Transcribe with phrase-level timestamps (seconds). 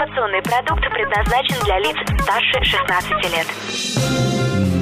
[0.00, 3.46] Информационный продукт предназначен для лиц старше 16 лет.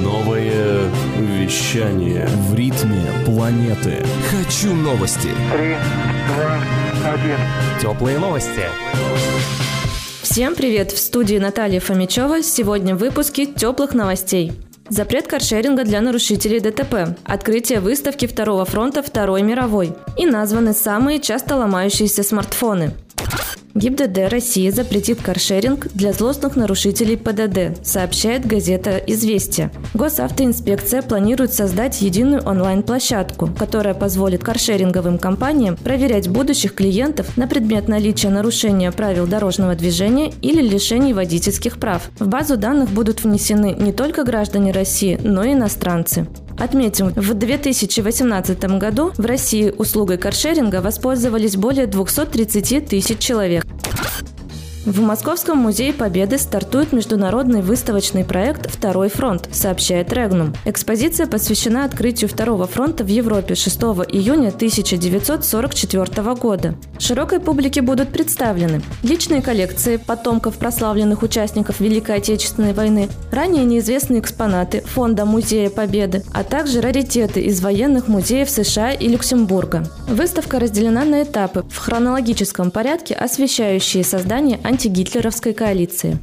[0.01, 2.25] Новое вещание.
[2.25, 4.05] В ритме планеты.
[4.31, 5.27] Хочу новости.
[5.51, 5.75] Три,
[6.25, 7.37] два, один.
[7.81, 8.63] Теплые новости.
[10.21, 10.93] Всем привет!
[10.93, 12.41] В студии Наталья Фомичева.
[12.41, 14.53] Сегодня в выпуске теплых новостей.
[14.87, 21.57] Запрет каршеринга для нарушителей ДТП, открытие выставки Второго фронта Второй мировой и названы самые часто
[21.57, 22.93] ломающиеся смартфоны–
[23.79, 29.71] ГИБДД России запретит каршеринг для злостных нарушителей ПДД, сообщает газета «Известия».
[29.93, 38.27] Госавтоинспекция планирует создать единую онлайн-площадку, которая позволит каршеринговым компаниям проверять будущих клиентов на предмет наличия
[38.27, 42.11] нарушения правил дорожного движения или лишений водительских прав.
[42.19, 46.27] В базу данных будут внесены не только граждане России, но и иностранцы.
[46.59, 53.65] Отметим, в 2018 году в России услугой каршеринга воспользовались более 230 тысяч человек.
[54.85, 60.55] В Московском музее Победы стартует международный выставочный проект «Второй фронт», сообщает Регнум.
[60.63, 66.75] Экспозиция посвящена открытию Второго фронта в Европе 6 июня 1944 года.
[66.97, 74.81] Широкой публике будут представлены личные коллекции потомков прославленных участников Великой Отечественной войны, ранее неизвестные экспонаты
[74.81, 79.85] Фонда Музея Победы, а также раритеты из военных музеев США и Люксембурга.
[80.07, 86.19] Выставка разделена на этапы в хронологическом порядке, освещающие создание антигитлеровской коалиции.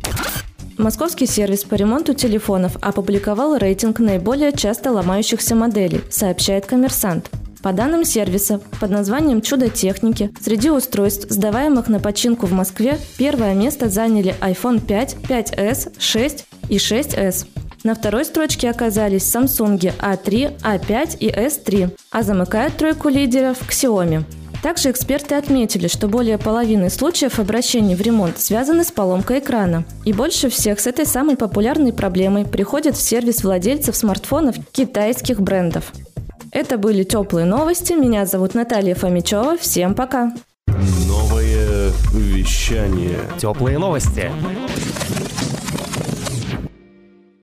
[0.79, 7.31] Московский сервис по ремонту телефонов опубликовал рейтинг наиболее часто ломающихся моделей, сообщает коммерсант.
[7.63, 13.55] По данным сервиса под названием «Чудо техники» среди устройств, сдаваемых на починку в Москве, первое
[13.55, 17.47] место заняли iPhone 5, 5s, 6 и 6s.
[17.83, 24.25] На второй строчке оказались Samsung A3, A5 и S3, а замыкают тройку лидеров Xiaomi.
[24.67, 29.85] Также эксперты отметили, что более половины случаев обращений в ремонт связаны с поломкой экрана.
[30.05, 35.93] И больше всех с этой самой популярной проблемой приходят в сервис владельцев смартфонов китайских брендов.
[36.51, 37.93] Это были теплые новости.
[37.93, 39.57] Меня зовут Наталья Фомичева.
[39.57, 40.35] Всем пока.
[41.07, 43.21] Новое вещание.
[43.39, 44.33] Теплые новости.